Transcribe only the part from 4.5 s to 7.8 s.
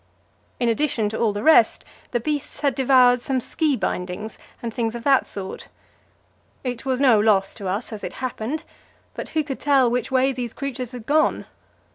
and things of that sort. It was no loss to